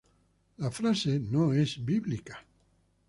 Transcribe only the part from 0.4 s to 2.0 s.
La frase no es